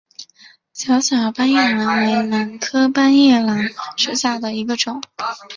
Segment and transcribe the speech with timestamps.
[0.73, 4.99] 小小斑叶兰为兰科斑叶兰属下的一个种。